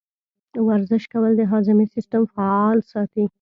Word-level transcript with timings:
ورزش 0.67 1.03
کول 1.13 1.31
د 1.37 1.41
هاضمې 1.51 1.85
سیستم 1.95 2.21
فعال 2.33 2.77
ساتي. 2.91 3.23